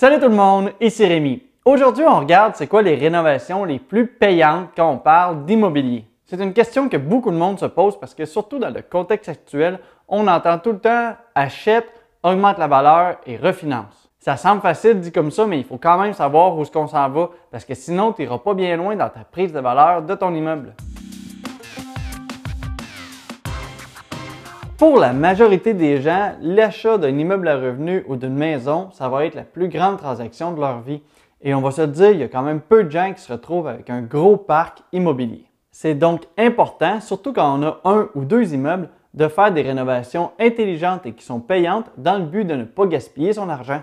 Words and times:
Salut 0.00 0.20
tout 0.20 0.28
le 0.28 0.36
monde, 0.36 0.70
ici 0.80 1.04
Rémi. 1.04 1.42
Aujourd'hui, 1.64 2.04
on 2.04 2.20
regarde 2.20 2.54
c'est 2.54 2.68
quoi 2.68 2.82
les 2.82 2.94
rénovations 2.94 3.64
les 3.64 3.80
plus 3.80 4.06
payantes 4.06 4.68
quand 4.76 4.88
on 4.88 4.98
parle 4.98 5.44
d'immobilier. 5.44 6.04
C'est 6.24 6.40
une 6.40 6.52
question 6.52 6.88
que 6.88 6.96
beaucoup 6.96 7.32
de 7.32 7.36
monde 7.36 7.58
se 7.58 7.64
pose 7.64 7.98
parce 7.98 8.14
que 8.14 8.24
surtout 8.24 8.60
dans 8.60 8.70
le 8.70 8.80
contexte 8.80 9.28
actuel, 9.28 9.80
on 10.06 10.28
entend 10.28 10.60
tout 10.60 10.70
le 10.70 10.78
temps 10.78 11.16
achète, 11.34 11.92
augmente 12.22 12.58
la 12.58 12.68
valeur 12.68 13.16
et 13.26 13.36
refinance. 13.38 14.08
Ça 14.20 14.36
semble 14.36 14.62
facile 14.62 15.00
dit 15.00 15.10
comme 15.10 15.32
ça, 15.32 15.46
mais 15.46 15.58
il 15.58 15.64
faut 15.64 15.78
quand 15.78 15.98
même 15.98 16.12
savoir 16.12 16.56
où 16.56 16.62
est-ce 16.62 16.70
qu'on 16.70 16.86
s'en 16.86 17.08
va 17.08 17.30
parce 17.50 17.64
que 17.64 17.74
sinon, 17.74 18.12
tu 18.12 18.22
n'iras 18.22 18.38
pas 18.38 18.54
bien 18.54 18.76
loin 18.76 18.94
dans 18.94 19.08
ta 19.08 19.24
prise 19.24 19.52
de 19.52 19.58
valeur 19.58 20.02
de 20.02 20.14
ton 20.14 20.32
immeuble. 20.32 20.74
Pour 24.78 24.96
la 24.96 25.12
majorité 25.12 25.74
des 25.74 26.00
gens, 26.00 26.34
l'achat 26.40 26.98
d'un 26.98 27.18
immeuble 27.18 27.48
à 27.48 27.56
revenu 27.56 28.04
ou 28.06 28.14
d'une 28.14 28.36
maison, 28.36 28.90
ça 28.92 29.08
va 29.08 29.26
être 29.26 29.34
la 29.34 29.42
plus 29.42 29.68
grande 29.68 29.96
transaction 29.96 30.52
de 30.52 30.60
leur 30.60 30.82
vie. 30.82 31.02
Et 31.42 31.52
on 31.52 31.60
va 31.60 31.72
se 31.72 31.82
dire, 31.82 32.12
il 32.12 32.20
y 32.20 32.22
a 32.22 32.28
quand 32.28 32.44
même 32.44 32.60
peu 32.60 32.84
de 32.84 32.88
gens 32.88 33.12
qui 33.12 33.20
se 33.20 33.32
retrouvent 33.32 33.66
avec 33.66 33.90
un 33.90 34.02
gros 34.02 34.36
parc 34.36 34.84
immobilier. 34.92 35.46
C'est 35.72 35.96
donc 35.96 36.28
important, 36.38 37.00
surtout 37.00 37.32
quand 37.32 37.58
on 37.58 37.62
a 37.64 37.80
un 37.82 38.08
ou 38.14 38.24
deux 38.24 38.54
immeubles, 38.54 38.88
de 39.14 39.26
faire 39.26 39.50
des 39.50 39.62
rénovations 39.62 40.30
intelligentes 40.38 41.06
et 41.06 41.12
qui 41.12 41.24
sont 41.24 41.40
payantes 41.40 41.90
dans 41.96 42.16
le 42.16 42.26
but 42.26 42.44
de 42.44 42.54
ne 42.54 42.64
pas 42.64 42.86
gaspiller 42.86 43.32
son 43.32 43.48
argent. 43.48 43.82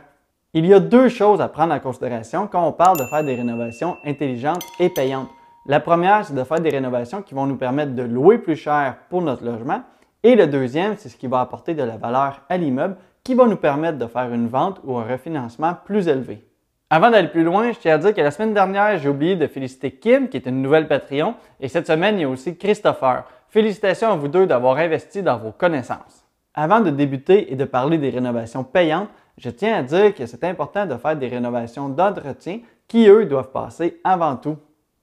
Il 0.53 0.65
y 0.65 0.73
a 0.73 0.79
deux 0.79 1.09
choses 1.09 1.41
à 1.41 1.49
prendre 1.49 1.73
en 1.73 1.79
considération 1.81 2.47
quand 2.49 2.65
on 2.65 2.71
parle 2.71 2.97
de 2.97 3.03
faire 3.03 3.25
des 3.25 3.35
rénovations 3.35 3.97
intelligentes 4.05 4.63
et 4.79 4.87
payantes. 4.87 5.27
La 5.65 5.81
première, 5.81 6.23
c'est 6.25 6.35
de 6.35 6.43
faire 6.45 6.61
des 6.61 6.69
rénovations 6.69 7.21
qui 7.21 7.33
vont 7.33 7.47
nous 7.47 7.57
permettre 7.57 7.95
de 7.95 8.03
louer 8.03 8.37
plus 8.37 8.55
cher 8.55 8.95
pour 9.09 9.21
notre 9.21 9.43
logement 9.43 9.81
et 10.25 10.35
le 10.35 10.47
deuxième, 10.47 10.95
c'est 10.97 11.09
ce 11.09 11.17
qui 11.17 11.27
va 11.27 11.39
apporter 11.39 11.75
de 11.75 11.83
la 11.83 11.97
valeur 11.97 12.41
à 12.49 12.57
l'immeuble 12.57 12.97
qui 13.23 13.35
va 13.35 13.45
nous 13.45 13.57
permettre 13.57 13.99
de 13.99 14.07
faire 14.07 14.33
une 14.33 14.47
vente 14.47 14.81
ou 14.83 14.97
un 14.97 15.03
refinancement 15.03 15.75
plus 15.85 16.07
élevé. 16.07 16.43
Avant 16.89 17.11
d'aller 17.11 17.27
plus 17.27 17.43
loin, 17.43 17.71
je 17.71 17.77
tiens 17.77 17.93
à 17.93 17.97
dire 17.99 18.11
que 18.11 18.21
la 18.21 18.31
semaine 18.31 18.55
dernière, 18.55 18.97
j'ai 18.97 19.07
oublié 19.07 19.35
de 19.35 19.45
féliciter 19.45 19.91
Kim, 19.91 20.27
qui 20.27 20.37
est 20.37 20.47
une 20.47 20.63
nouvelle 20.63 20.87
Patreon, 20.87 21.35
et 21.59 21.67
cette 21.67 21.85
semaine, 21.85 22.15
il 22.15 22.21
y 22.21 22.23
a 22.23 22.29
aussi 22.29 22.57
Christopher. 22.57 23.25
Félicitations 23.49 24.09
à 24.11 24.15
vous 24.15 24.27
deux 24.27 24.47
d'avoir 24.47 24.77
investi 24.77 25.21
dans 25.21 25.37
vos 25.37 25.51
connaissances. 25.51 26.25
Avant 26.55 26.79
de 26.79 26.89
débuter 26.89 27.53
et 27.53 27.55
de 27.55 27.65
parler 27.65 27.99
des 27.99 28.09
rénovations 28.09 28.63
payantes, 28.63 29.09
je 29.37 29.51
tiens 29.51 29.77
à 29.77 29.83
dire 29.83 30.15
que 30.15 30.25
c'est 30.25 30.43
important 30.43 30.87
de 30.87 30.97
faire 30.97 31.15
des 31.15 31.27
rénovations 31.27 31.87
d'entretien 31.87 32.61
qui, 32.87 33.07
eux, 33.07 33.25
doivent 33.25 33.51
passer 33.51 33.99
avant 34.03 34.37
tout. 34.37 34.57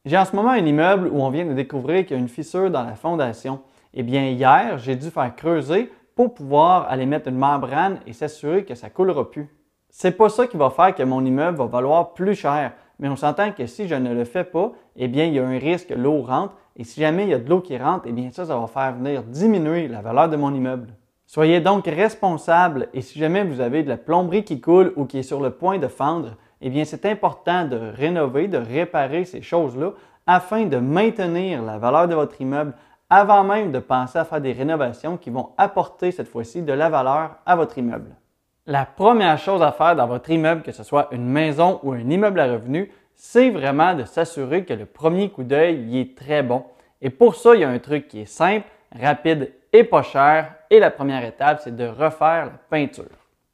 J'ai 0.05 0.19
en 0.19 0.25
ce 0.25 0.34
moment 0.34 0.51
un 0.51 0.67
immeuble 0.67 1.07
où 1.12 1.23
on 1.23 1.31
vient 1.31 1.45
de 1.45 1.55
découvrir 1.55 2.05
qu'il 2.05 2.17
y 2.17 2.19
a 2.19 2.23
une 2.23 2.29
fissure 2.29 2.73
dans 2.73 2.83
la 2.83 2.97
fondation. 2.97 3.61
Eh 3.95 4.03
bien, 4.03 4.29
hier, 4.29 4.79
j'ai 4.79 4.97
dû 4.97 5.11
faire 5.11 5.35
creuser 5.37 5.93
pour 6.15 6.35
pouvoir 6.35 6.87
aller 6.89 7.07
mettre 7.07 7.29
une 7.29 7.37
membrane 7.37 8.01
et 8.07 8.12
s'assurer 8.12 8.65
que 8.65 8.75
ça 8.75 8.89
ne 8.89 8.93
coulera 8.93 9.31
plus. 9.31 9.48
C'est 9.91 10.17
pas 10.17 10.31
ça 10.31 10.47
qui 10.47 10.57
va 10.57 10.71
faire 10.71 10.95
que 10.95 11.03
mon 11.03 11.25
immeuble 11.25 11.59
va 11.59 11.67
valoir 11.67 12.15
plus 12.15 12.35
cher, 12.35 12.73
mais 12.98 13.09
on 13.09 13.17
s'entend 13.17 13.53
que 13.53 13.67
si 13.67 13.89
je 13.89 13.95
ne 13.95 14.15
le 14.15 14.25
fais 14.25 14.45
pas, 14.45 14.73
eh 14.97 15.09
bien, 15.09 15.27
il 15.27 15.35
y 15.35 15.39
a 15.39 15.47
un 15.47 15.59
risque 15.59 15.89
que 15.89 15.95
l'eau 15.95 16.23
rentre 16.23 16.55
et 16.77 16.85
si 16.85 17.01
jamais 17.01 17.25
il 17.25 17.29
y 17.29 17.35
a 17.35 17.39
de 17.39 17.48
l'eau 17.48 17.61
qui 17.61 17.77
rentre, 17.77 18.05
eh 18.07 18.13
bien, 18.13 18.31
ça, 18.31 18.47
ça 18.47 18.57
va 18.57 18.67
faire 18.67 18.95
venir 18.95 19.23
diminuer 19.23 19.89
la 19.89 20.01
valeur 20.01 20.31
de 20.31 20.37
mon 20.37 20.55
immeuble. 20.55 20.95
Soyez 21.27 21.61
donc 21.61 21.87
responsable 21.87 22.89
et 22.95 23.03
si 23.03 23.19
jamais 23.19 23.45
vous 23.45 23.61
avez 23.61 23.83
de 23.83 23.89
la 23.89 23.98
plomberie 23.98 24.45
qui 24.45 24.61
coule 24.61 24.93
ou 24.97 25.05
qui 25.05 25.19
est 25.19 25.23
sur 25.23 25.41
le 25.41 25.51
point 25.51 25.79
de 25.79 25.89
fendre, 25.89 26.37
eh 26.63 26.70
bien, 26.70 26.85
c'est 26.87 27.05
important 27.05 27.67
de 27.67 27.77
rénover, 27.77 28.48
de 28.48 28.59
réparer 28.59 29.27
ces 29.27 29.43
choses-là 29.43 29.93
afin 30.27 30.65
de 30.65 30.79
maintenir 30.79 31.63
la 31.63 31.79
valeur 31.79 32.09
de 32.09 32.15
votre 32.15 32.41
immeuble 32.41 32.75
avant 33.15 33.45
même 33.45 33.73
de 33.73 33.79
penser 33.79 34.19
à 34.19 34.25
faire 34.25 34.41
des 34.41 34.55
rénovations 34.55 35.19
qui 35.19 35.29
vont 35.29 35.51
apporter 35.59 36.13
cette 36.13 36.29
fois-ci 36.29 36.63
de 36.63 36.73
la 36.73 36.89
valeur 36.89 37.33
à 37.45 37.57
votre 37.57 37.77
immeuble. 37.77 38.17
La 38.65 38.87
première 38.87 39.37
chose 39.37 39.61
à 39.61 39.71
faire 39.71 39.95
dans 39.95 40.07
votre 40.07 40.31
immeuble, 40.31 40.63
que 40.63 40.73
ce 40.73 40.83
soit 40.83 41.09
une 41.13 41.27
maison 41.27 41.79
ou 41.83 41.93
un 41.93 42.09
immeuble 42.09 42.41
à 42.41 42.51
revenus, 42.51 42.89
c'est 43.15 43.51
vraiment 43.51 43.93
de 43.93 44.05
s'assurer 44.05 44.65
que 44.65 44.73
le 44.73 44.87
premier 44.87 45.29
coup 45.29 45.43
d'œil 45.43 46.01
est 46.01 46.17
très 46.17 46.43
bon. 46.43 46.65
Et 47.03 47.11
pour 47.11 47.35
ça, 47.35 47.55
il 47.55 47.61
y 47.61 47.65
a 47.65 47.69
un 47.69 47.79
truc 47.81 48.09
qui 48.09 48.23
est 48.23 48.25
simple, 48.25 48.67
rapide 48.98 49.53
et 49.75 49.85
pas 49.85 50.03
cher. 50.03 50.55
Et 50.70 50.79
la 50.79 50.91
première 50.91 51.23
étape, 51.23 51.61
c'est 51.63 51.77
de 51.77 51.86
refaire 51.86 52.47
la 52.47 52.59
peinture. 52.70 53.05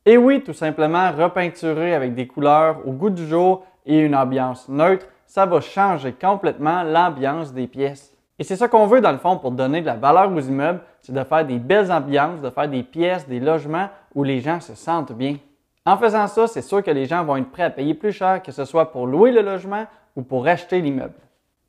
Et 0.06 0.16
oui, 0.16 0.40
tout 0.44 0.52
simplement, 0.52 1.10
repeinturer 1.10 1.96
avec 1.96 2.14
des 2.14 2.28
couleurs 2.28 2.86
au 2.86 2.92
goût 2.92 3.10
du 3.10 3.26
jour 3.26 3.64
et 3.84 3.98
une 3.98 4.14
ambiance 4.14 4.68
neutre, 4.68 5.06
ça 5.26 5.46
va 5.46 5.60
changer 5.60 6.12
complètement 6.12 6.84
l'ambiance 6.84 7.52
des 7.52 7.66
pièces. 7.66 8.14
Et 8.38 8.44
c'est 8.44 8.56
ça 8.56 8.68
qu'on 8.68 8.86
veut 8.86 9.00
dans 9.00 9.12
le 9.12 9.18
fond 9.18 9.36
pour 9.36 9.50
donner 9.50 9.80
de 9.80 9.86
la 9.86 9.96
valeur 9.96 10.32
aux 10.32 10.40
immeubles, 10.40 10.80
c'est 11.02 11.12
de 11.12 11.24
faire 11.24 11.44
des 11.44 11.58
belles 11.58 11.90
ambiances, 11.90 12.40
de 12.40 12.50
faire 12.50 12.68
des 12.68 12.84
pièces, 12.84 13.26
des 13.26 13.40
logements 13.40 13.88
où 14.14 14.22
les 14.22 14.40
gens 14.40 14.60
se 14.60 14.74
sentent 14.74 15.12
bien. 15.12 15.36
En 15.84 15.96
faisant 15.96 16.26
ça, 16.26 16.46
c'est 16.46 16.62
sûr 16.62 16.82
que 16.82 16.90
les 16.90 17.06
gens 17.06 17.24
vont 17.24 17.36
être 17.36 17.50
prêts 17.50 17.64
à 17.64 17.70
payer 17.70 17.94
plus 17.94 18.12
cher, 18.12 18.42
que 18.42 18.52
ce 18.52 18.64
soit 18.64 18.92
pour 18.92 19.06
louer 19.06 19.32
le 19.32 19.42
logement 19.42 19.86
ou 20.14 20.22
pour 20.22 20.46
acheter 20.46 20.80
l'immeuble. 20.80 21.14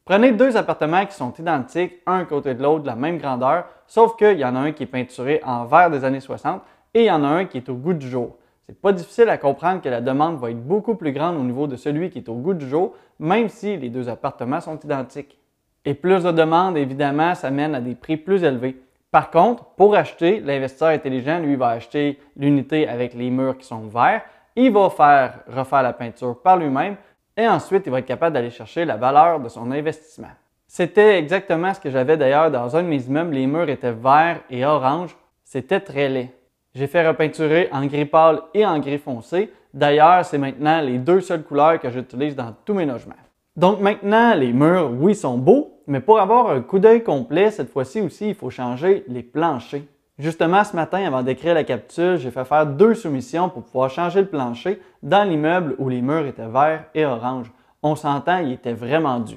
Prenez 0.05 0.31
deux 0.31 0.57
appartements 0.57 1.05
qui 1.05 1.15
sont 1.15 1.33
identiques, 1.39 1.93
un 2.05 2.25
côté 2.25 2.53
de 2.53 2.61
l'autre, 2.61 2.81
de 2.81 2.87
la 2.87 2.95
même 2.95 3.17
grandeur, 3.17 3.65
sauf 3.87 4.15
qu'il 4.15 4.37
y 4.37 4.45
en 4.45 4.55
a 4.55 4.59
un 4.59 4.71
qui 4.71 4.83
est 4.83 4.87
peinturé 4.87 5.41
en 5.43 5.65
vert 5.65 5.89
des 5.89 6.03
années 6.03 6.19
60 6.19 6.61
et 6.93 7.01
il 7.01 7.05
y 7.05 7.11
en 7.11 7.23
a 7.23 7.27
un 7.27 7.45
qui 7.45 7.57
est 7.57 7.69
au 7.69 7.75
goût 7.75 7.93
du 7.93 8.09
jour. 8.09 8.37
C'est 8.67 8.79
pas 8.79 8.91
difficile 8.91 9.29
à 9.29 9.37
comprendre 9.39 9.81
que 9.81 9.89
la 9.89 10.01
demande 10.01 10.37
va 10.37 10.51
être 10.51 10.63
beaucoup 10.63 10.95
plus 10.95 11.11
grande 11.11 11.37
au 11.37 11.43
niveau 11.43 11.65
de 11.65 11.75
celui 11.75 12.11
qui 12.11 12.19
est 12.19 12.29
au 12.29 12.35
goût 12.35 12.53
du 12.53 12.67
jour, 12.67 12.93
même 13.17 13.49
si 13.49 13.77
les 13.77 13.89
deux 13.89 14.09
appartements 14.09 14.61
sont 14.61 14.79
identiques. 14.79 15.38
Et 15.85 15.93
plus 15.93 16.23
de 16.23 16.31
demandes, 16.31 16.77
évidemment, 16.77 17.35
ça 17.35 17.51
mène 17.51 17.75
à 17.75 17.81
des 17.81 17.95
prix 17.95 18.17
plus 18.17 18.43
élevés. 18.43 18.81
Par 19.11 19.31
contre, 19.31 19.63
pour 19.75 19.95
acheter, 19.95 20.39
l'investisseur 20.39 20.89
intelligent, 20.89 21.39
lui, 21.39 21.55
va 21.55 21.69
acheter 21.69 22.19
l'unité 22.35 22.87
avec 22.87 23.13
les 23.13 23.29
murs 23.29 23.57
qui 23.57 23.65
sont 23.65 23.87
verts. 23.87 24.21
Il 24.55 24.71
va 24.71 24.89
faire 24.89 25.39
refaire 25.47 25.83
la 25.83 25.93
peinture 25.93 26.41
par 26.41 26.57
lui-même 26.57 26.97
et 27.35 27.47
ensuite, 27.47 27.83
il 27.85 27.91
va 27.91 27.99
être 27.99 28.05
capable 28.05 28.33
d'aller 28.33 28.49
chercher 28.49 28.85
la 28.85 28.97
valeur 28.97 29.39
de 29.39 29.47
son 29.47 29.71
investissement. 29.71 30.27
C'était 30.67 31.17
exactement 31.17 31.73
ce 31.73 31.79
que 31.79 31.89
j'avais 31.89 32.17
d'ailleurs 32.17 32.51
dans 32.51 32.75
un 32.75 32.83
de 32.83 32.87
mes 32.87 33.01
immeubles. 33.01 33.33
Les 33.33 33.47
murs 33.47 33.69
étaient 33.69 33.93
verts 33.93 34.41
et 34.49 34.65
orange. 34.65 35.15
C'était 35.43 35.79
très 35.79 36.09
laid. 36.09 36.29
J'ai 36.75 36.85
fait 36.85 37.07
repeinturer 37.07 37.69
en 37.71 37.85
gris 37.85 38.05
pâle 38.05 38.41
et 38.53 38.65
en 38.65 38.77
gris 38.77 38.99
foncé. 38.99 39.51
D'ailleurs, 39.73 40.25
c'est 40.25 40.37
maintenant 40.37 40.81
les 40.81 40.97
deux 40.99 41.21
seules 41.21 41.43
couleurs 41.43 41.79
que 41.79 41.89
j'utilise 41.89 42.35
dans 42.35 42.53
tous 42.65 42.73
mes 42.73 42.85
logements. 42.85 43.15
Donc 43.59 43.81
maintenant, 43.81 44.35
les 44.35 44.53
murs, 44.53 44.89
oui, 44.97 45.13
sont 45.13 45.37
beaux, 45.37 45.81
mais 45.85 45.99
pour 45.99 46.17
avoir 46.17 46.49
un 46.49 46.61
coup 46.61 46.79
d'œil 46.79 47.03
complet, 47.03 47.51
cette 47.51 47.69
fois-ci 47.69 47.99
aussi, 47.99 48.29
il 48.29 48.33
faut 48.33 48.49
changer 48.49 49.03
les 49.09 49.21
planchers. 49.21 49.81
Justement, 50.17 50.63
ce 50.63 50.77
matin, 50.77 51.05
avant 51.05 51.23
d'écrire 51.23 51.55
la 51.55 51.65
capsule, 51.65 52.15
j'ai 52.15 52.31
fait 52.31 52.45
faire 52.45 52.65
deux 52.65 52.93
soumissions 52.93 53.49
pour 53.49 53.63
pouvoir 53.63 53.89
changer 53.89 54.21
le 54.21 54.27
plancher 54.27 54.81
dans 55.03 55.27
l'immeuble 55.27 55.75
où 55.77 55.89
les 55.89 56.01
murs 56.01 56.25
étaient 56.25 56.47
verts 56.47 56.85
et 56.95 57.05
orange. 57.05 57.51
On 57.83 57.97
s'entend, 57.97 58.37
il 58.37 58.53
était 58.53 58.71
vraiment 58.71 59.19
dû. 59.19 59.35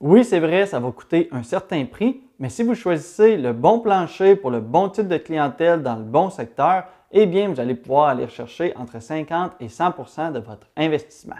Oui, 0.00 0.22
c'est 0.22 0.40
vrai, 0.40 0.66
ça 0.66 0.78
va 0.78 0.90
coûter 0.90 1.30
un 1.32 1.42
certain 1.42 1.86
prix, 1.86 2.20
mais 2.38 2.50
si 2.50 2.62
vous 2.62 2.74
choisissez 2.74 3.38
le 3.38 3.54
bon 3.54 3.80
plancher 3.80 4.36
pour 4.36 4.50
le 4.50 4.60
bon 4.60 4.90
type 4.90 5.08
de 5.08 5.16
clientèle 5.16 5.82
dans 5.82 5.96
le 5.96 6.04
bon 6.04 6.28
secteur, 6.28 6.84
eh 7.10 7.24
bien, 7.24 7.48
vous 7.48 7.58
allez 7.58 7.74
pouvoir 7.74 8.08
aller 8.08 8.28
chercher 8.28 8.76
entre 8.76 9.00
50 9.00 9.52
et 9.60 9.68
100% 9.68 10.32
de 10.32 10.40
votre 10.40 10.66
investissement. 10.76 11.36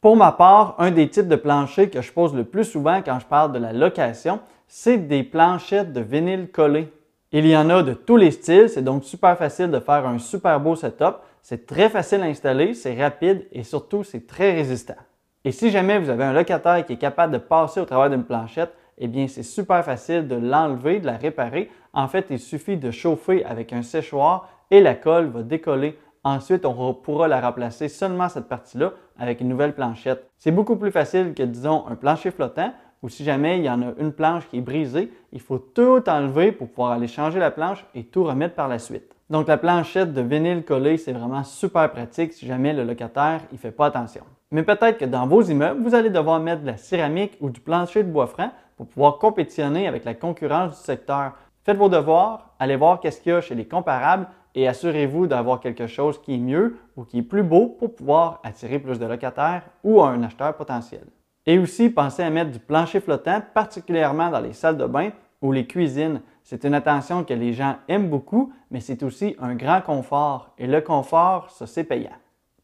Pour 0.00 0.16
ma 0.16 0.32
part, 0.32 0.76
un 0.78 0.90
des 0.92 1.10
types 1.10 1.28
de 1.28 1.36
planchers 1.36 1.90
que 1.90 2.00
je 2.00 2.10
pose 2.10 2.34
le 2.34 2.44
plus 2.44 2.64
souvent 2.64 3.02
quand 3.02 3.18
je 3.20 3.26
parle 3.26 3.52
de 3.52 3.58
la 3.58 3.74
location, 3.74 4.40
c'est 4.66 4.96
des 4.96 5.22
planchettes 5.22 5.92
de 5.92 6.00
vinyle 6.00 6.48
collé. 6.50 6.90
Il 7.32 7.46
y 7.46 7.54
en 7.54 7.68
a 7.68 7.82
de 7.82 7.92
tous 7.92 8.16
les 8.16 8.30
styles, 8.30 8.70
c'est 8.70 8.82
donc 8.82 9.04
super 9.04 9.36
facile 9.36 9.70
de 9.70 9.78
faire 9.78 10.06
un 10.06 10.18
super 10.18 10.58
beau 10.58 10.74
setup. 10.74 11.16
C'est 11.42 11.66
très 11.66 11.90
facile 11.90 12.22
à 12.22 12.24
installer, 12.24 12.72
c'est 12.72 12.98
rapide 13.00 13.46
et 13.52 13.62
surtout 13.62 14.02
c'est 14.02 14.26
très 14.26 14.54
résistant. 14.54 14.96
Et 15.44 15.52
si 15.52 15.70
jamais 15.70 15.98
vous 15.98 16.08
avez 16.08 16.24
un 16.24 16.32
locataire 16.32 16.84
qui 16.86 16.94
est 16.94 16.98
capable 16.98 17.34
de 17.34 17.38
passer 17.38 17.80
au 17.80 17.84
travers 17.84 18.08
d'une 18.08 18.24
planchette, 18.24 18.72
eh 18.96 19.06
bien 19.06 19.28
c'est 19.28 19.42
super 19.42 19.84
facile 19.84 20.26
de 20.26 20.36
l'enlever, 20.36 21.00
de 21.00 21.06
la 21.06 21.18
réparer. 21.18 21.70
En 21.92 22.08
fait, 22.08 22.26
il 22.30 22.38
suffit 22.38 22.78
de 22.78 22.90
chauffer 22.90 23.44
avec 23.44 23.74
un 23.74 23.82
séchoir 23.82 24.48
et 24.70 24.80
la 24.80 24.94
colle 24.94 25.26
va 25.26 25.42
décoller 25.42 25.98
Ensuite, 26.22 26.66
on 26.66 26.92
pourra 26.92 27.28
la 27.28 27.40
remplacer 27.40 27.88
seulement 27.88 28.28
cette 28.28 28.48
partie-là 28.48 28.92
avec 29.18 29.40
une 29.40 29.48
nouvelle 29.48 29.74
planchette. 29.74 30.28
C'est 30.38 30.50
beaucoup 30.50 30.76
plus 30.76 30.90
facile 30.90 31.32
que, 31.34 31.42
disons, 31.42 31.86
un 31.88 31.96
plancher 31.96 32.30
flottant 32.30 32.72
ou 33.02 33.08
si 33.08 33.24
jamais 33.24 33.58
il 33.58 33.64
y 33.64 33.70
en 33.70 33.80
a 33.80 33.92
une 33.98 34.12
planche 34.12 34.46
qui 34.48 34.58
est 34.58 34.62
brisée, 34.62 35.10
il 35.32 35.40
faut 35.40 35.58
tout 35.58 36.02
enlever 36.08 36.52
pour 36.52 36.68
pouvoir 36.68 36.92
aller 36.92 37.06
changer 37.06 37.38
la 37.38 37.50
planche 37.50 37.84
et 37.94 38.04
tout 38.04 38.24
remettre 38.24 38.54
par 38.54 38.68
la 38.68 38.78
suite. 38.78 39.16
Donc 39.30 39.48
la 39.48 39.56
planchette 39.56 40.12
de 40.12 40.20
vinyle 40.20 40.64
collé, 40.64 40.98
c'est 40.98 41.12
vraiment 41.12 41.44
super 41.44 41.90
pratique 41.90 42.32
si 42.32 42.46
jamais 42.46 42.72
le 42.72 42.84
locataire 42.84 43.40
ne 43.50 43.56
fait 43.56 43.70
pas 43.70 43.86
attention. 43.86 44.22
Mais 44.50 44.64
peut-être 44.64 44.98
que 44.98 45.04
dans 45.04 45.26
vos 45.26 45.42
immeubles, 45.42 45.80
vous 45.82 45.94
allez 45.94 46.10
devoir 46.10 46.40
mettre 46.40 46.62
de 46.62 46.66
la 46.66 46.76
céramique 46.76 47.38
ou 47.40 47.48
du 47.48 47.60
plancher 47.60 48.02
de 48.02 48.10
bois 48.10 48.26
franc 48.26 48.50
pour 48.76 48.86
pouvoir 48.86 49.18
compétitionner 49.18 49.86
avec 49.86 50.04
la 50.04 50.14
concurrence 50.14 50.78
du 50.78 50.84
secteur. 50.84 51.32
Faites 51.62 51.76
vos 51.76 51.88
devoirs, 51.88 52.50
allez 52.58 52.76
voir 52.76 53.00
qu'est-ce 53.00 53.20
qu'il 53.20 53.32
y 53.32 53.34
a 53.34 53.40
chez 53.40 53.54
les 53.54 53.66
comparables 53.66 54.26
et 54.54 54.68
assurez-vous 54.68 55.26
d'avoir 55.26 55.60
quelque 55.60 55.86
chose 55.86 56.20
qui 56.20 56.34
est 56.34 56.38
mieux 56.38 56.76
ou 56.96 57.04
qui 57.04 57.18
est 57.18 57.22
plus 57.22 57.42
beau 57.42 57.68
pour 57.78 57.94
pouvoir 57.94 58.40
attirer 58.42 58.78
plus 58.78 58.98
de 58.98 59.06
locataires 59.06 59.62
ou 59.84 60.02
un 60.02 60.22
acheteur 60.22 60.54
potentiel. 60.54 61.04
Et 61.46 61.58
aussi, 61.58 61.90
pensez 61.90 62.22
à 62.22 62.30
mettre 62.30 62.50
du 62.50 62.58
plancher 62.58 63.00
flottant, 63.00 63.40
particulièrement 63.54 64.30
dans 64.30 64.40
les 64.40 64.52
salles 64.52 64.76
de 64.76 64.86
bain 64.86 65.10
ou 65.40 65.52
les 65.52 65.66
cuisines. 65.66 66.20
C'est 66.42 66.64
une 66.64 66.74
attention 66.74 67.24
que 67.24 67.34
les 67.34 67.52
gens 67.52 67.76
aiment 67.88 68.08
beaucoup, 68.08 68.52
mais 68.70 68.80
c'est 68.80 69.02
aussi 69.02 69.36
un 69.40 69.54
grand 69.54 69.80
confort. 69.80 70.50
Et 70.58 70.66
le 70.66 70.80
confort, 70.80 71.50
ça, 71.50 71.66
c'est 71.66 71.84
payant. 71.84 72.10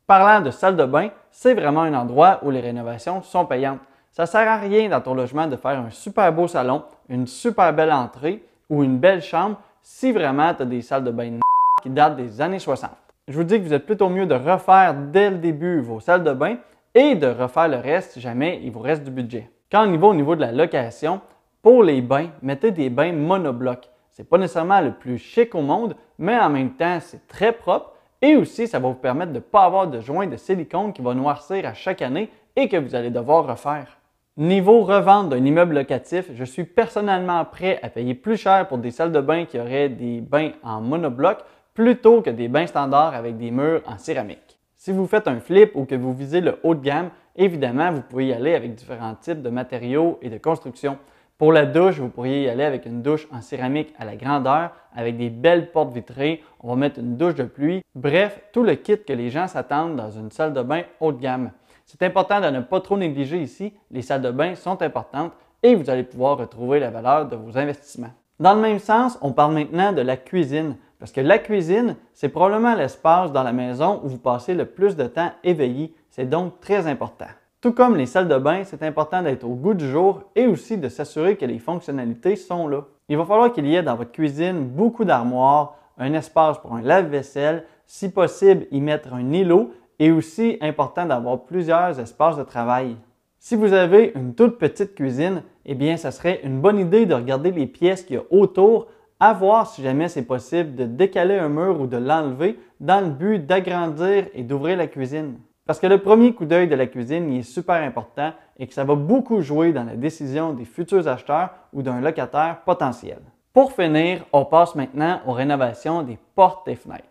Parlant 0.06 0.44
de 0.44 0.50
salle 0.50 0.76
de 0.76 0.84
bain, 0.84 1.10
c'est 1.30 1.54
vraiment 1.54 1.82
un 1.82 1.94
endroit 1.94 2.40
où 2.42 2.50
les 2.50 2.60
rénovations 2.60 3.22
sont 3.22 3.46
payantes. 3.46 3.80
Ça 4.12 4.22
ne 4.22 4.28
sert 4.28 4.48
à 4.48 4.56
rien 4.56 4.88
dans 4.88 5.00
ton 5.00 5.14
logement 5.14 5.46
de 5.46 5.56
faire 5.56 5.78
un 5.78 5.90
super 5.90 6.32
beau 6.32 6.46
salon, 6.46 6.84
une 7.08 7.26
super 7.26 7.72
belle 7.72 7.92
entrée 7.92 8.44
ou 8.70 8.82
une 8.82 8.98
belle 8.98 9.22
chambre 9.22 9.58
si 9.82 10.12
vraiment 10.12 10.54
tu 10.54 10.62
as 10.62 10.66
des 10.66 10.82
salles 10.82 11.04
de 11.04 11.10
bain 11.10 11.38
qui 11.86 11.90
datent 11.90 12.16
des 12.16 12.40
années 12.40 12.58
60. 12.58 12.90
Je 13.28 13.36
vous 13.36 13.44
dis 13.44 13.60
que 13.60 13.64
vous 13.64 13.72
êtes 13.72 13.86
plutôt 13.86 14.08
mieux 14.08 14.26
de 14.26 14.34
refaire 14.34 14.92
dès 15.12 15.30
le 15.30 15.38
début 15.38 15.80
vos 15.80 16.00
salles 16.00 16.24
de 16.24 16.32
bain 16.32 16.56
et 16.96 17.14
de 17.14 17.28
refaire 17.28 17.68
le 17.68 17.76
reste 17.76 18.12
si 18.12 18.20
jamais 18.20 18.58
il 18.64 18.72
vous 18.72 18.80
reste 18.80 19.04
du 19.04 19.12
budget. 19.12 19.48
Quand 19.70 19.86
on 19.86 20.02
au 20.02 20.14
niveau 20.14 20.34
de 20.34 20.40
la 20.40 20.50
location, 20.50 21.20
pour 21.62 21.84
les 21.84 22.00
bains, 22.02 22.30
mettez 22.42 22.72
des 22.72 22.90
bains 22.90 23.12
monoblocs. 23.12 23.88
Ce 24.10 24.22
n'est 24.22 24.26
pas 24.26 24.36
nécessairement 24.36 24.80
le 24.80 24.94
plus 24.94 25.18
chic 25.18 25.54
au 25.54 25.60
monde, 25.60 25.94
mais 26.18 26.36
en 26.36 26.50
même 26.50 26.72
temps, 26.72 26.98
c'est 27.00 27.28
très 27.28 27.52
propre 27.52 27.92
et 28.20 28.34
aussi 28.34 28.66
ça 28.66 28.80
va 28.80 28.88
vous 28.88 28.94
permettre 28.94 29.30
de 29.30 29.36
ne 29.36 29.40
pas 29.40 29.62
avoir 29.62 29.86
de 29.86 30.00
joints 30.00 30.26
de 30.26 30.36
silicone 30.36 30.92
qui 30.92 31.02
va 31.02 31.14
noircir 31.14 31.64
à 31.66 31.74
chaque 31.74 32.02
année 32.02 32.30
et 32.56 32.68
que 32.68 32.78
vous 32.78 32.96
allez 32.96 33.10
devoir 33.10 33.46
refaire. 33.46 33.96
Niveau 34.38 34.82
revente 34.82 35.28
d'un 35.28 35.44
immeuble 35.44 35.76
locatif, 35.76 36.30
je 36.34 36.44
suis 36.44 36.64
personnellement 36.64 37.44
prêt 37.44 37.78
à 37.82 37.90
payer 37.90 38.14
plus 38.14 38.36
cher 38.36 38.66
pour 38.66 38.78
des 38.78 38.90
salles 38.90 39.12
de 39.12 39.20
bain 39.20 39.44
qui 39.44 39.60
auraient 39.60 39.88
des 39.88 40.20
bains 40.20 40.50
en 40.64 40.80
monobloc 40.80 41.38
plutôt 41.76 42.22
que 42.22 42.30
des 42.30 42.48
bains 42.48 42.66
standards 42.66 43.14
avec 43.14 43.36
des 43.36 43.50
murs 43.50 43.82
en 43.86 43.98
céramique. 43.98 44.58
Si 44.76 44.92
vous 44.92 45.06
faites 45.06 45.28
un 45.28 45.40
flip 45.40 45.72
ou 45.74 45.84
que 45.84 45.94
vous 45.94 46.14
visez 46.14 46.40
le 46.40 46.58
haut 46.62 46.74
de 46.74 46.80
gamme, 46.80 47.10
évidemment, 47.36 47.92
vous 47.92 48.00
pouvez 48.00 48.28
y 48.28 48.32
aller 48.32 48.54
avec 48.54 48.74
différents 48.74 49.14
types 49.14 49.42
de 49.42 49.50
matériaux 49.50 50.18
et 50.22 50.30
de 50.30 50.38
construction. 50.38 50.96
Pour 51.36 51.52
la 51.52 51.66
douche, 51.66 51.98
vous 51.98 52.08
pourriez 52.08 52.44
y 52.44 52.48
aller 52.48 52.64
avec 52.64 52.86
une 52.86 53.02
douche 53.02 53.28
en 53.30 53.42
céramique 53.42 53.92
à 53.98 54.06
la 54.06 54.16
grandeur, 54.16 54.70
avec 54.94 55.18
des 55.18 55.28
belles 55.28 55.70
portes 55.70 55.92
vitrées. 55.92 56.42
On 56.60 56.70
va 56.70 56.76
mettre 56.76 56.98
une 56.98 57.18
douche 57.18 57.34
de 57.34 57.44
pluie. 57.44 57.82
Bref, 57.94 58.40
tout 58.54 58.62
le 58.62 58.74
kit 58.76 58.98
que 59.06 59.12
les 59.12 59.28
gens 59.28 59.46
s'attendent 59.46 59.96
dans 59.96 60.10
une 60.10 60.30
salle 60.30 60.54
de 60.54 60.62
bain 60.62 60.82
haut 61.00 61.12
de 61.12 61.20
gamme. 61.20 61.50
C'est 61.84 62.02
important 62.02 62.40
de 62.40 62.48
ne 62.48 62.60
pas 62.60 62.80
trop 62.80 62.96
négliger 62.96 63.42
ici. 63.42 63.74
Les 63.90 64.00
salles 64.00 64.22
de 64.22 64.30
bain 64.30 64.54
sont 64.54 64.80
importantes 64.80 65.32
et 65.62 65.74
vous 65.74 65.90
allez 65.90 66.04
pouvoir 66.04 66.38
retrouver 66.38 66.80
la 66.80 66.90
valeur 66.90 67.28
de 67.28 67.36
vos 67.36 67.58
investissements. 67.58 68.12
Dans 68.38 68.54
le 68.54 68.60
même 68.60 68.78
sens, 68.78 69.18
on 69.22 69.32
parle 69.32 69.54
maintenant 69.54 69.92
de 69.92 70.02
la 70.02 70.16
cuisine. 70.18 70.76
Parce 70.98 71.12
que 71.12 71.20
la 71.20 71.38
cuisine, 71.38 71.96
c'est 72.14 72.28
probablement 72.28 72.74
l'espace 72.74 73.32
dans 73.32 73.42
la 73.42 73.52
maison 73.52 74.00
où 74.02 74.08
vous 74.08 74.18
passez 74.18 74.54
le 74.54 74.64
plus 74.64 74.96
de 74.96 75.04
temps 75.06 75.32
éveillé. 75.44 75.94
C'est 76.10 76.28
donc 76.28 76.60
très 76.60 76.86
important. 76.86 77.26
Tout 77.60 77.72
comme 77.72 77.96
les 77.96 78.06
salles 78.06 78.28
de 78.28 78.38
bain, 78.38 78.62
c'est 78.64 78.82
important 78.82 79.22
d'être 79.22 79.44
au 79.44 79.54
goût 79.54 79.74
du 79.74 79.88
jour 79.88 80.22
et 80.34 80.46
aussi 80.46 80.78
de 80.78 80.88
s'assurer 80.88 81.36
que 81.36 81.44
les 81.44 81.58
fonctionnalités 81.58 82.36
sont 82.36 82.68
là. 82.68 82.84
Il 83.08 83.16
va 83.16 83.24
falloir 83.24 83.52
qu'il 83.52 83.66
y 83.66 83.74
ait 83.74 83.82
dans 83.82 83.96
votre 83.96 84.12
cuisine 84.12 84.66
beaucoup 84.66 85.04
d'armoires, 85.04 85.76
un 85.98 86.12
espace 86.12 86.58
pour 86.58 86.74
un 86.74 86.82
lave-vaisselle, 86.82 87.64
si 87.86 88.10
possible 88.10 88.66
y 88.70 88.80
mettre 88.80 89.12
un 89.14 89.32
îlot 89.32 89.72
et 89.98 90.10
aussi 90.10 90.58
important 90.60 91.06
d'avoir 91.06 91.44
plusieurs 91.44 91.98
espaces 91.98 92.36
de 92.36 92.42
travail. 92.42 92.96
Si 93.38 93.54
vous 93.54 93.72
avez 93.72 94.12
une 94.14 94.34
toute 94.34 94.58
petite 94.58 94.94
cuisine, 94.94 95.42
eh 95.64 95.74
bien, 95.74 95.96
ça 95.96 96.10
serait 96.10 96.40
une 96.42 96.60
bonne 96.60 96.78
idée 96.78 97.06
de 97.06 97.14
regarder 97.14 97.50
les 97.52 97.66
pièces 97.66 98.02
qu'il 98.02 98.16
y 98.16 98.18
a 98.18 98.24
autour, 98.30 98.88
à 99.18 99.32
voir 99.32 99.66
si 99.66 99.82
jamais 99.82 100.08
c'est 100.08 100.26
possible 100.26 100.74
de 100.74 100.84
décaler 100.84 101.38
un 101.38 101.48
mur 101.48 101.80
ou 101.80 101.86
de 101.86 101.96
l'enlever 101.96 102.58
dans 102.80 103.00
le 103.00 103.10
but 103.10 103.46
d'agrandir 103.46 104.26
et 104.34 104.42
d'ouvrir 104.42 104.76
la 104.76 104.86
cuisine. 104.86 105.38
Parce 105.66 105.80
que 105.80 105.86
le 105.86 105.98
premier 105.98 106.32
coup 106.32 106.44
d'œil 106.44 106.68
de 106.68 106.76
la 106.76 106.86
cuisine 106.86 107.32
est 107.32 107.42
super 107.42 107.82
important 107.82 108.32
et 108.58 108.66
que 108.66 108.74
ça 108.74 108.84
va 108.84 108.94
beaucoup 108.94 109.40
jouer 109.40 109.72
dans 109.72 109.84
la 109.84 109.96
décision 109.96 110.52
des 110.52 110.64
futurs 110.64 111.08
acheteurs 111.08 111.50
ou 111.72 111.82
d'un 111.82 112.00
locataire 112.00 112.60
potentiel. 112.64 113.18
Pour 113.52 113.72
finir, 113.72 114.24
on 114.32 114.44
passe 114.44 114.74
maintenant 114.74 115.20
aux 115.26 115.32
rénovations 115.32 116.02
des 116.02 116.18
portes 116.34 116.68
et 116.68 116.76
fenêtres. 116.76 117.04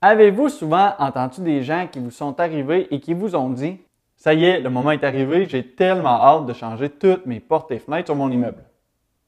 Avez-vous 0.00 0.48
souvent 0.48 0.92
entendu 0.98 1.42
des 1.42 1.62
gens 1.62 1.88
qui 1.90 1.98
vous 1.98 2.12
sont 2.12 2.38
arrivés 2.38 2.86
et 2.94 3.00
qui 3.00 3.14
vous 3.14 3.34
ont 3.34 3.50
dit 3.50 3.78
Ça 4.16 4.32
y 4.32 4.44
est, 4.44 4.60
le 4.60 4.70
moment 4.70 4.92
est 4.92 5.02
arrivé, 5.02 5.46
j'ai 5.46 5.74
tellement 5.74 6.22
hâte 6.22 6.46
de 6.46 6.52
changer 6.52 6.88
toutes 6.88 7.26
mes 7.26 7.40
portes 7.40 7.72
et 7.72 7.80
fenêtres 7.80 8.06
sur 8.06 8.16
mon 8.16 8.30
immeuble. 8.30 8.67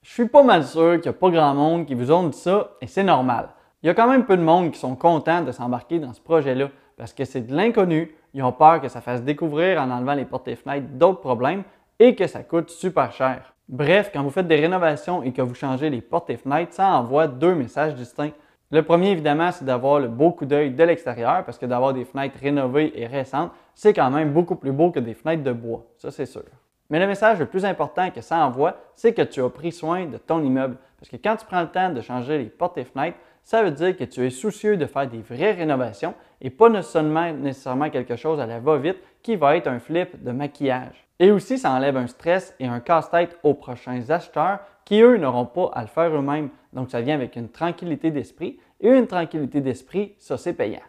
Je 0.03 0.15
suis 0.15 0.29
pas 0.29 0.43
mal 0.43 0.65
sûr 0.65 0.95
qu'il 0.95 1.11
n'y 1.11 1.17
a 1.17 1.21
pas 1.21 1.31
grand 1.31 1.55
monde 1.55 1.87
qui 1.87 1.95
vous 1.95 2.11
ont 2.11 2.27
dit 2.27 2.37
ça 2.37 2.73
et 2.81 2.87
c'est 2.87 3.05
normal. 3.05 3.51
Il 3.83 3.87
y 3.87 3.91
a 3.91 3.95
quand 3.95 4.09
même 4.09 4.25
peu 4.25 4.37
de 4.37 4.43
monde 4.43 4.73
qui 4.73 4.79
sont 4.79 4.97
contents 4.97 5.43
de 5.43 5.53
s'embarquer 5.53 6.01
dans 6.01 6.13
ce 6.13 6.21
projet-là 6.21 6.69
parce 6.97 7.13
que 7.13 7.25
c'est 7.25 7.43
de 7.43 7.55
l'inconnu, 7.55 8.13
ils 8.35 8.43
ont 8.43 8.51
peur 8.51 8.81
que 8.81 8.89
ça 8.89 9.01
fasse 9.01 9.23
découvrir 9.23 9.81
en 9.81 9.89
enlevant 9.89 10.15
les 10.15 10.25
portes 10.25 10.49
et 10.49 10.57
fenêtres 10.57 10.89
d'autres 10.95 11.21
problèmes 11.21 11.63
et 11.99 12.17
que 12.17 12.27
ça 12.27 12.43
coûte 12.43 12.71
super 12.71 13.13
cher. 13.13 13.55
Bref, 13.69 14.11
quand 14.13 14.23
vous 14.25 14.31
faites 14.31 14.49
des 14.49 14.57
rénovations 14.57 15.23
et 15.23 15.33
que 15.33 15.43
vous 15.43 15.55
changez 15.55 15.91
les 15.91 16.01
portes 16.01 16.29
et 16.31 16.37
fenêtres, 16.37 16.73
ça 16.73 16.89
envoie 16.89 17.29
deux 17.29 17.55
messages 17.55 17.95
distincts. 17.95 18.33
Le 18.73 18.83
premier, 18.83 19.11
évidemment, 19.11 19.53
c'est 19.53 19.65
d'avoir 19.65 20.01
le 20.01 20.09
beau 20.09 20.33
coup 20.33 20.45
d'œil 20.45 20.73
de 20.73 20.83
l'extérieur, 20.83 21.45
parce 21.45 21.57
que 21.57 21.67
d'avoir 21.67 21.93
des 21.93 22.05
fenêtres 22.05 22.39
rénovées 22.41 22.93
et 22.95 23.07
récentes, 23.07 23.53
c'est 23.75 23.93
quand 23.93 24.11
même 24.11 24.33
beaucoup 24.33 24.57
plus 24.57 24.73
beau 24.73 24.91
que 24.91 24.99
des 25.01 25.15
fenêtres 25.15 25.45
de 25.45 25.53
bois, 25.53 25.85
ça 25.99 26.11
c'est 26.11 26.27
sûr. 26.27 26.43
Mais 26.91 26.99
le 26.99 27.07
message 27.07 27.39
le 27.39 27.47
plus 27.47 27.65
important 27.65 28.11
que 28.11 28.21
ça 28.21 28.45
envoie, 28.45 28.77
c'est 28.95 29.15
que 29.15 29.23
tu 29.23 29.43
as 29.43 29.49
pris 29.49 29.73
soin 29.73 30.07
de 30.07 30.19
ton 30.19 30.43
immeuble. 30.43 30.77
Parce 30.99 31.09
que 31.09 31.17
quand 31.17 31.37
tu 31.37 31.47
prends 31.47 31.63
le 31.63 31.69
temps 31.69 31.91
de 31.91 32.01
changer 32.01 32.39
les 32.39 32.47
portes 32.47 32.77
et 32.79 32.85
fenêtres, 32.85 33.17
ça 33.45 33.63
veut 33.63 33.71
dire 33.71 33.97
que 33.97 34.05
tu 34.05 34.27
es 34.27 34.31
soucieux 34.31 34.77
de 34.77 34.87
faire 34.87 35.09
des 35.09 35.23
vraies 35.23 35.53
rénovations 35.53 36.15
et 36.41 36.51
pas 36.51 36.83
seulement 36.83 37.33
nécessairement 37.33 37.91
quelque 37.91 38.17
chose 38.17 38.39
à 38.41 38.47
la 38.47 38.61
va-vite 38.61 38.99
qui 39.23 39.37
va 39.37 39.57
être 39.57 39.69
un 39.69 39.79
flip 39.79 40.23
de 40.23 40.33
maquillage. 40.33 41.07
Et 41.19 41.31
aussi, 41.31 41.59
ça 41.59 41.71
enlève 41.73 41.97
un 41.97 42.07
stress 42.07 42.55
et 42.59 42.67
un 42.67 42.81
casse-tête 42.81 43.39
aux 43.43 43.55
prochains 43.55 44.09
acheteurs 44.09 44.61
qui, 44.85 45.01
eux, 45.01 45.17
n'auront 45.17 45.47
pas 45.47 45.71
à 45.75 45.83
le 45.83 45.89
faire 45.89 46.15
eux-mêmes. 46.15 46.49
Donc, 46.73 46.91
ça 46.91 47.01
vient 47.01 47.15
avec 47.15 47.37
une 47.37 47.51
tranquillité 47.51 48.11
d'esprit. 48.11 48.59
Et 48.81 48.89
une 48.89 49.07
tranquillité 49.07 49.61
d'esprit, 49.61 50.15
ça, 50.19 50.39
c'est 50.39 50.55
payant. 50.55 50.81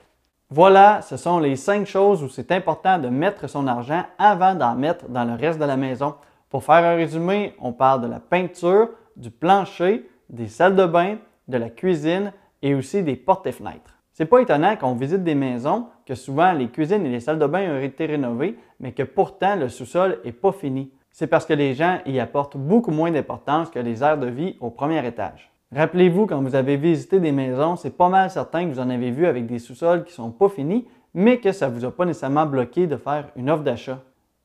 Voilà, 0.53 1.01
ce 1.01 1.17
sont 1.17 1.39
les 1.39 1.55
cinq 1.55 1.87
choses 1.87 2.21
où 2.21 2.29
c'est 2.29 2.51
important 2.51 2.99
de 2.99 3.07
mettre 3.07 3.47
son 3.47 3.67
argent 3.67 4.03
avant 4.19 4.53
d'en 4.53 4.75
mettre 4.75 5.07
dans 5.07 5.23
le 5.23 5.33
reste 5.33 5.59
de 5.59 5.65
la 5.65 5.77
maison. 5.77 6.15
Pour 6.49 6.63
faire 6.63 6.83
un 6.83 6.95
résumé, 6.95 7.55
on 7.59 7.71
parle 7.71 8.01
de 8.01 8.07
la 8.07 8.19
peinture, 8.19 8.89
du 9.15 9.31
plancher, 9.31 10.09
des 10.29 10.47
salles 10.47 10.75
de 10.75 10.85
bain, 10.85 11.17
de 11.47 11.57
la 11.57 11.69
cuisine 11.69 12.33
et 12.61 12.75
aussi 12.75 13.01
des 13.01 13.15
portes 13.15 13.47
et 13.47 13.53
fenêtres. 13.53 13.97
C'est 14.11 14.25
pas 14.25 14.41
étonnant 14.41 14.75
qu'on 14.75 14.93
visite 14.93 15.23
des 15.23 15.35
maisons 15.35 15.87
que 16.05 16.15
souvent 16.15 16.51
les 16.51 16.67
cuisines 16.67 17.05
et 17.05 17.09
les 17.09 17.21
salles 17.21 17.39
de 17.39 17.47
bain 17.47 17.73
ont 17.73 17.81
été 17.81 18.05
rénovées, 18.05 18.59
mais 18.79 18.91
que 18.91 19.03
pourtant 19.03 19.55
le 19.55 19.69
sous-sol 19.69 20.19
n'est 20.25 20.33
pas 20.33 20.51
fini 20.51 20.91
c'est 21.11 21.27
parce 21.27 21.45
que 21.45 21.53
les 21.53 21.73
gens 21.73 21.99
y 22.05 22.19
apportent 22.19 22.57
beaucoup 22.57 22.91
moins 22.91 23.11
d'importance 23.11 23.69
que 23.69 23.79
les 23.79 24.03
aires 24.03 24.17
de 24.17 24.27
vie 24.27 24.55
au 24.59 24.69
premier 24.69 25.05
étage. 25.05 25.50
Rappelez-vous, 25.73 26.25
quand 26.25 26.41
vous 26.41 26.55
avez 26.55 26.75
visité 26.75 27.21
des 27.21 27.31
maisons, 27.31 27.77
c'est 27.77 27.95
pas 27.95 28.09
mal 28.09 28.29
certain 28.29 28.65
que 28.65 28.73
vous 28.73 28.81
en 28.81 28.89
avez 28.89 29.09
vu 29.09 29.25
avec 29.25 29.45
des 29.45 29.57
sous-sols 29.57 30.03
qui 30.03 30.11
sont 30.11 30.29
pas 30.29 30.49
finis, 30.49 30.85
mais 31.13 31.37
que 31.37 31.53
ça 31.53 31.69
vous 31.69 31.85
a 31.85 31.91
pas 31.91 32.03
nécessairement 32.03 32.45
bloqué 32.45 32.87
de 32.87 32.97
faire 32.97 33.29
une 33.37 33.49
offre 33.49 33.63
d'achat. 33.63 33.99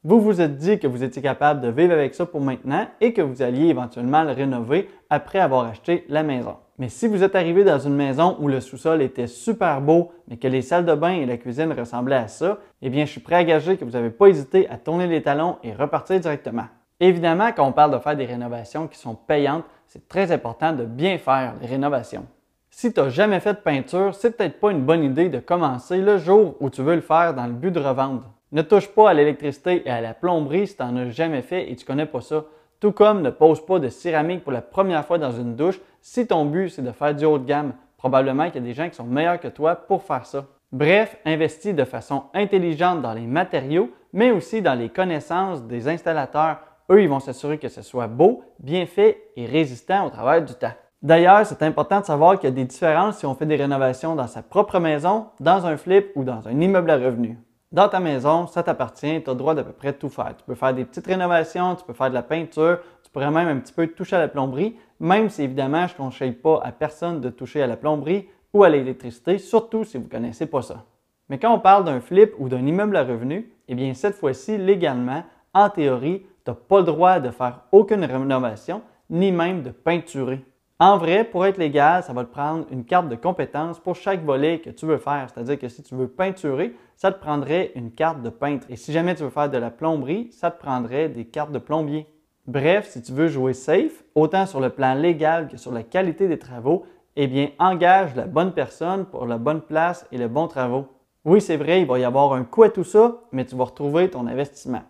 Vous 0.04 0.20
vous 0.20 0.40
êtes 0.40 0.56
dit 0.56 0.78
que 0.78 0.86
vous 0.86 1.02
étiez 1.02 1.20
capable 1.20 1.60
de 1.62 1.68
vivre 1.68 1.92
avec 1.92 2.14
ça 2.14 2.26
pour 2.26 2.40
maintenant 2.40 2.86
et 3.00 3.12
que 3.12 3.22
vous 3.22 3.42
alliez 3.42 3.66
éventuellement 3.66 4.22
le 4.22 4.30
rénover 4.30 4.88
après 5.10 5.40
avoir 5.40 5.66
acheté 5.66 6.04
la 6.08 6.22
maison. 6.22 6.58
Mais 6.78 6.88
si 6.88 7.08
vous 7.08 7.24
êtes 7.24 7.34
arrivé 7.34 7.64
dans 7.64 7.80
une 7.80 7.96
maison 7.96 8.36
où 8.38 8.46
le 8.46 8.60
sous-sol 8.60 9.02
était 9.02 9.26
super 9.26 9.80
beau, 9.80 10.12
mais 10.28 10.36
que 10.36 10.46
les 10.46 10.62
salles 10.62 10.86
de 10.86 10.94
bain 10.94 11.10
et 11.10 11.26
la 11.26 11.38
cuisine 11.38 11.72
ressemblaient 11.72 12.14
à 12.14 12.28
ça, 12.28 12.58
eh 12.82 12.88
bien, 12.88 13.04
je 13.04 13.10
suis 13.10 13.20
prêt 13.20 13.34
à 13.34 13.42
gager 13.42 13.76
que 13.76 13.84
vous 13.84 13.90
n'avez 13.90 14.10
pas 14.10 14.28
hésité 14.28 14.68
à 14.68 14.76
tourner 14.76 15.08
les 15.08 15.22
talons 15.22 15.56
et 15.64 15.72
repartir 15.72 16.20
directement. 16.20 16.66
Évidemment, 17.00 17.50
quand 17.54 17.66
on 17.66 17.72
parle 17.72 17.90
de 17.90 17.98
faire 17.98 18.16
des 18.16 18.26
rénovations 18.26 18.86
qui 18.86 18.98
sont 18.98 19.16
payantes, 19.16 19.64
c'est 19.86 20.08
très 20.08 20.32
important 20.32 20.72
de 20.72 20.84
bien 20.84 21.18
faire 21.18 21.54
les 21.60 21.66
rénovations. 21.66 22.26
Si 22.70 22.92
tu 22.92 23.00
n'as 23.00 23.08
jamais 23.08 23.40
fait 23.40 23.54
de 23.54 23.58
peinture, 23.58 24.14
c'est 24.14 24.36
peut-être 24.36 24.60
pas 24.60 24.70
une 24.70 24.84
bonne 24.84 25.02
idée 25.02 25.28
de 25.28 25.38
commencer 25.38 25.98
le 25.98 26.18
jour 26.18 26.56
où 26.60 26.68
tu 26.68 26.82
veux 26.82 26.94
le 26.94 27.00
faire 27.00 27.32
dans 27.32 27.46
le 27.46 27.52
but 27.52 27.70
de 27.70 27.80
revendre. 27.80 28.24
Ne 28.52 28.62
touche 28.62 28.88
pas 28.88 29.10
à 29.10 29.14
l'électricité 29.14 29.82
et 29.86 29.90
à 29.90 30.00
la 30.00 30.14
plomberie 30.14 30.66
si 30.66 30.76
tu 30.76 30.82
n'en 30.82 30.96
as 30.96 31.10
jamais 31.10 31.42
fait 31.42 31.70
et 31.70 31.76
tu 31.76 31.86
connais 31.86 32.06
pas 32.06 32.20
ça. 32.20 32.44
Tout 32.78 32.92
comme 32.92 33.22
ne 33.22 33.30
pose 33.30 33.64
pas 33.64 33.78
de 33.78 33.88
céramique 33.88 34.44
pour 34.44 34.52
la 34.52 34.60
première 34.60 35.06
fois 35.06 35.18
dans 35.18 35.32
une 35.32 35.56
douche 35.56 35.80
si 36.02 36.26
ton 36.26 36.44
but 36.44 36.68
c'est 36.68 36.82
de 36.82 36.92
faire 36.92 37.14
du 37.14 37.24
haut 37.24 37.38
de 37.38 37.46
gamme. 37.46 37.72
Probablement 37.96 38.46
qu'il 38.46 38.56
y 38.56 38.64
a 38.64 38.68
des 38.68 38.74
gens 38.74 38.88
qui 38.88 38.94
sont 38.94 39.04
meilleurs 39.04 39.40
que 39.40 39.48
toi 39.48 39.74
pour 39.74 40.02
faire 40.02 40.26
ça. 40.26 40.44
Bref, 40.70 41.16
investis 41.24 41.74
de 41.74 41.84
façon 41.84 42.24
intelligente 42.34 43.00
dans 43.00 43.14
les 43.14 43.26
matériaux, 43.26 43.90
mais 44.12 44.30
aussi 44.30 44.60
dans 44.60 44.74
les 44.74 44.90
connaissances 44.90 45.62
des 45.62 45.88
installateurs. 45.88 46.58
Eux, 46.90 47.02
ils 47.02 47.08
vont 47.08 47.20
s'assurer 47.20 47.58
que 47.58 47.68
ce 47.68 47.82
soit 47.82 48.06
beau, 48.06 48.42
bien 48.60 48.86
fait 48.86 49.30
et 49.36 49.46
résistant 49.46 50.06
au 50.06 50.10
travail 50.10 50.44
du 50.44 50.54
temps. 50.54 50.72
D'ailleurs, 51.02 51.44
c'est 51.44 51.62
important 51.62 52.00
de 52.00 52.06
savoir 52.06 52.38
qu'il 52.38 52.48
y 52.48 52.52
a 52.52 52.54
des 52.54 52.64
différences 52.64 53.18
si 53.18 53.26
on 53.26 53.34
fait 53.34 53.46
des 53.46 53.56
rénovations 53.56 54.14
dans 54.14 54.26
sa 54.26 54.42
propre 54.42 54.78
maison, 54.78 55.26
dans 55.40 55.66
un 55.66 55.76
flip 55.76 56.10
ou 56.14 56.24
dans 56.24 56.46
un 56.48 56.60
immeuble 56.60 56.90
à 56.90 56.96
revenus. 56.96 57.36
Dans 57.72 57.88
ta 57.88 58.00
maison, 58.00 58.46
ça 58.46 58.62
t'appartient, 58.62 59.22
tu 59.22 59.28
as 59.28 59.32
le 59.32 59.38
droit 59.38 59.54
d'à 59.54 59.64
peu 59.64 59.72
près 59.72 59.92
tout 59.92 60.08
faire. 60.08 60.34
Tu 60.36 60.44
peux 60.44 60.54
faire 60.54 60.72
des 60.72 60.84
petites 60.84 61.06
rénovations, 61.06 61.74
tu 61.74 61.84
peux 61.84 61.92
faire 61.92 62.08
de 62.08 62.14
la 62.14 62.22
peinture, 62.22 62.78
tu 63.02 63.10
pourrais 63.10 63.30
même 63.30 63.48
un 63.48 63.58
petit 63.58 63.72
peu 63.72 63.88
toucher 63.88 64.16
à 64.16 64.20
la 64.20 64.28
plomberie, 64.28 64.76
même 65.00 65.28
si 65.28 65.42
évidemment 65.42 65.86
je 65.86 65.92
ne 65.92 65.98
conseille 65.98 66.32
pas 66.32 66.60
à 66.64 66.72
personne 66.72 67.20
de 67.20 67.28
toucher 67.28 67.62
à 67.62 67.66
la 67.66 67.76
plomberie 67.76 68.28
ou 68.54 68.62
à 68.62 68.68
l'électricité, 68.68 69.38
surtout 69.38 69.84
si 69.84 69.98
vous 69.98 70.04
ne 70.04 70.08
connaissez 70.08 70.46
pas 70.46 70.62
ça. 70.62 70.84
Mais 71.28 71.38
quand 71.38 71.52
on 71.52 71.58
parle 71.58 71.84
d'un 71.84 72.00
flip 72.00 72.32
ou 72.38 72.48
d'un 72.48 72.64
immeuble 72.64 72.96
à 72.96 73.02
revenu, 73.02 73.52
eh 73.68 73.74
bien 73.74 73.92
cette 73.94 74.14
fois-ci, 74.14 74.56
légalement, 74.56 75.24
en 75.52 75.68
théorie, 75.68 76.24
tu 76.46 76.52
n'as 76.52 76.56
pas 76.56 76.78
le 76.78 76.84
droit 76.84 77.20
de 77.20 77.30
faire 77.30 77.62
aucune 77.72 78.04
rénovation, 78.04 78.80
ni 79.10 79.32
même 79.32 79.62
de 79.62 79.70
peinturer. 79.70 80.44
En 80.78 80.98
vrai, 80.98 81.24
pour 81.24 81.44
être 81.46 81.58
légal, 81.58 82.02
ça 82.02 82.12
va 82.12 82.24
te 82.24 82.30
prendre 82.30 82.66
une 82.70 82.84
carte 82.84 83.08
de 83.08 83.16
compétences 83.16 83.80
pour 83.80 83.96
chaque 83.96 84.22
volet 84.22 84.60
que 84.60 84.70
tu 84.70 84.86
veux 84.86 84.98
faire. 84.98 85.28
C'est-à-dire 85.32 85.58
que 85.58 85.68
si 85.68 85.82
tu 85.82 85.94
veux 85.94 86.06
peinturer, 86.06 86.76
ça 86.96 87.10
te 87.10 87.18
prendrait 87.18 87.72
une 87.74 87.90
carte 87.90 88.22
de 88.22 88.28
peintre. 88.28 88.66
Et 88.68 88.76
si 88.76 88.92
jamais 88.92 89.14
tu 89.14 89.24
veux 89.24 89.30
faire 89.30 89.50
de 89.50 89.58
la 89.58 89.70
plomberie, 89.70 90.28
ça 90.32 90.50
te 90.50 90.60
prendrait 90.60 91.08
des 91.08 91.24
cartes 91.24 91.50
de 91.50 91.58
plombier. 91.58 92.06
Bref, 92.46 92.88
si 92.90 93.02
tu 93.02 93.12
veux 93.12 93.26
jouer 93.26 93.54
safe, 93.54 94.04
autant 94.14 94.46
sur 94.46 94.60
le 94.60 94.70
plan 94.70 94.94
légal 94.94 95.48
que 95.48 95.56
sur 95.56 95.72
la 95.72 95.82
qualité 95.82 96.28
des 96.28 96.38
travaux, 96.38 96.84
eh 97.16 97.26
bien, 97.26 97.48
engage 97.58 98.14
la 98.14 98.26
bonne 98.26 98.52
personne 98.52 99.06
pour 99.06 99.26
la 99.26 99.38
bonne 99.38 99.62
place 99.62 100.06
et 100.12 100.18
le 100.18 100.28
bon 100.28 100.46
travaux. 100.46 100.86
Oui, 101.24 101.40
c'est 101.40 101.56
vrai, 101.56 101.80
il 101.80 101.88
va 101.88 101.98
y 101.98 102.04
avoir 102.04 102.34
un 102.34 102.44
coût 102.44 102.62
à 102.62 102.68
tout 102.68 102.84
ça, 102.84 103.22
mais 103.32 103.44
tu 103.44 103.56
vas 103.56 103.64
retrouver 103.64 104.10
ton 104.10 104.28
investissement. 104.28 104.82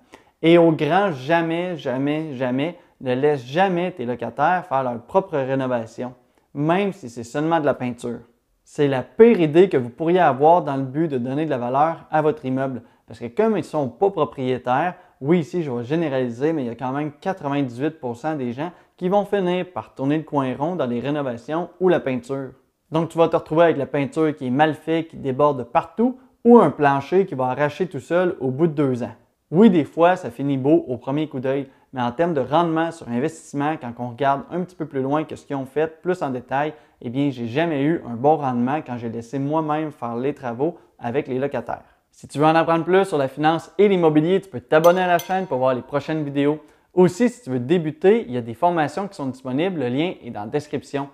Et 0.46 0.58
au 0.58 0.70
grand 0.70 1.10
jamais, 1.10 1.76
jamais, 1.76 2.32
jamais, 2.34 2.78
ne 3.00 3.14
laisse 3.14 3.44
jamais 3.44 3.90
tes 3.90 4.04
locataires 4.06 4.64
faire 4.64 4.84
leur 4.84 5.00
propre 5.00 5.36
rénovation, 5.36 6.14
même 6.54 6.92
si 6.92 7.10
c'est 7.10 7.24
seulement 7.24 7.58
de 7.58 7.66
la 7.66 7.74
peinture. 7.74 8.20
C'est 8.62 8.86
la 8.86 9.02
pire 9.02 9.40
idée 9.40 9.68
que 9.68 9.76
vous 9.76 9.90
pourriez 9.90 10.20
avoir 10.20 10.62
dans 10.62 10.76
le 10.76 10.84
but 10.84 11.08
de 11.08 11.18
donner 11.18 11.46
de 11.46 11.50
la 11.50 11.58
valeur 11.58 12.04
à 12.12 12.22
votre 12.22 12.44
immeuble. 12.44 12.82
Parce 13.08 13.18
que 13.18 13.26
comme 13.26 13.54
ils 13.54 13.62
ne 13.62 13.62
sont 13.62 13.88
pas 13.88 14.08
propriétaires, 14.10 14.94
oui, 15.20 15.40
ici 15.40 15.64
je 15.64 15.70
vais 15.72 15.82
généraliser, 15.82 16.52
mais 16.52 16.62
il 16.62 16.68
y 16.68 16.70
a 16.70 16.76
quand 16.76 16.92
même 16.92 17.10
98% 17.20 18.36
des 18.36 18.52
gens 18.52 18.70
qui 18.96 19.08
vont 19.08 19.24
finir 19.24 19.66
par 19.72 19.96
tourner 19.96 20.18
le 20.18 20.22
coin 20.22 20.54
rond 20.56 20.76
dans 20.76 20.86
les 20.86 21.00
rénovations 21.00 21.70
ou 21.80 21.88
la 21.88 21.98
peinture. 21.98 22.52
Donc 22.92 23.08
tu 23.08 23.18
vas 23.18 23.26
te 23.26 23.34
retrouver 23.34 23.64
avec 23.64 23.78
la 23.78 23.86
peinture 23.86 24.32
qui 24.36 24.46
est 24.46 24.50
mal 24.50 24.74
faite, 24.74 25.08
qui 25.08 25.16
déborde 25.16 25.64
partout, 25.64 26.20
ou 26.44 26.60
un 26.60 26.70
plancher 26.70 27.26
qui 27.26 27.34
va 27.34 27.46
arracher 27.46 27.88
tout 27.88 27.98
seul 27.98 28.36
au 28.38 28.52
bout 28.52 28.68
de 28.68 28.74
deux 28.74 29.02
ans. 29.02 29.16
Oui, 29.52 29.70
des 29.70 29.84
fois, 29.84 30.16
ça 30.16 30.30
finit 30.30 30.56
beau 30.56 30.84
au 30.88 30.96
premier 30.96 31.28
coup 31.28 31.38
d'œil, 31.38 31.68
mais 31.92 32.02
en 32.02 32.10
termes 32.10 32.34
de 32.34 32.40
rendement 32.40 32.90
sur 32.90 33.08
investissement, 33.08 33.76
quand 33.80 33.92
on 34.00 34.08
regarde 34.08 34.42
un 34.50 34.62
petit 34.62 34.74
peu 34.74 34.86
plus 34.86 35.02
loin 35.02 35.22
que 35.22 35.36
ce 35.36 35.46
qu'ils 35.46 35.54
ont 35.54 35.66
fait, 35.66 36.02
plus 36.02 36.20
en 36.22 36.30
détail, 36.30 36.74
eh 37.00 37.10
bien, 37.10 37.30
j'ai 37.30 37.46
jamais 37.46 37.82
eu 37.84 38.02
un 38.06 38.14
bon 38.14 38.36
rendement 38.36 38.82
quand 38.84 38.98
j'ai 38.98 39.08
laissé 39.08 39.38
moi-même 39.38 39.92
faire 39.92 40.16
les 40.16 40.34
travaux 40.34 40.78
avec 40.98 41.28
les 41.28 41.38
locataires. 41.38 41.84
Si 42.10 42.26
tu 42.26 42.38
veux 42.38 42.44
en 42.44 42.56
apprendre 42.56 42.84
plus 42.84 43.04
sur 43.04 43.18
la 43.18 43.28
finance 43.28 43.70
et 43.78 43.86
l'immobilier, 43.86 44.40
tu 44.40 44.48
peux 44.48 44.60
t'abonner 44.60 45.02
à 45.02 45.06
la 45.06 45.18
chaîne 45.18 45.46
pour 45.46 45.58
voir 45.58 45.74
les 45.74 45.82
prochaines 45.82 46.24
vidéos. 46.24 46.60
Aussi, 46.92 47.28
si 47.28 47.42
tu 47.42 47.50
veux 47.50 47.60
débuter, 47.60 48.24
il 48.26 48.32
y 48.32 48.38
a 48.38 48.42
des 48.42 48.54
formations 48.54 49.06
qui 49.06 49.14
sont 49.14 49.26
disponibles. 49.26 49.78
Le 49.78 49.88
lien 49.88 50.14
est 50.24 50.30
dans 50.30 50.40
la 50.40 50.46
description. 50.46 51.08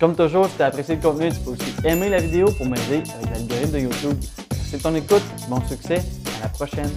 Comme 0.00 0.16
toujours, 0.16 0.46
si 0.46 0.56
tu 0.56 0.62
as 0.62 0.66
apprécié 0.66 0.96
le 0.96 1.02
contenu, 1.02 1.30
tu 1.30 1.38
peux 1.40 1.50
aussi 1.50 1.74
aimer 1.84 2.08
la 2.08 2.18
vidéo 2.18 2.46
pour 2.56 2.66
m'aider 2.66 3.02
avec 3.16 3.30
l'algorithme 3.30 3.72
de 3.72 3.78
YouTube. 3.78 4.16
Merci 4.50 4.76
de 4.76 4.82
ton 4.82 4.94
écoute, 4.94 5.24
bon 5.48 5.60
succès, 5.60 5.98
à 6.40 6.44
la 6.44 6.48
prochaine. 6.48 6.90